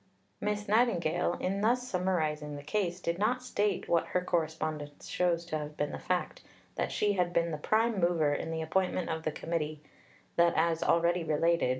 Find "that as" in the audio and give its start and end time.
10.37-10.81